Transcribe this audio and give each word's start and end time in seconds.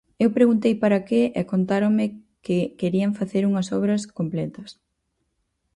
Eu 0.23 0.29
preguntei 0.37 0.73
para 0.83 1.03
que 1.07 1.21
e 1.39 1.41
contáronme 1.51 2.05
que 2.45 2.57
querían 2.79 3.11
facer 3.19 3.43
unhas 3.49 3.67
obras 3.79 4.01
completas. 4.17 4.69